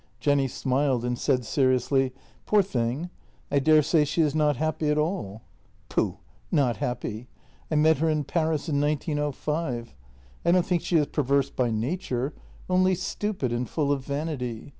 [0.19, 2.11] Jenny smiled, and said seriously:"
[2.47, 3.11] Poor thing,
[3.51, 5.43] I daresay she is not happy at all."
[5.89, 6.17] "Pooh!
[6.51, 7.27] not happy.
[7.69, 9.93] I met her in Paris in 1905.
[10.43, 12.33] I don't think she is perverse by nature—
[12.67, 14.69] only stupid and full of vanity.